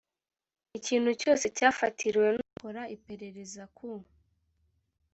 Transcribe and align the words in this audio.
ikintu 0.77 1.09
cyose 1.21 1.45
cyafatiriwe 1.57 2.27
n 2.35 2.37
ukora 2.49 2.81
iperereza 2.95 3.63
ku 3.77 3.89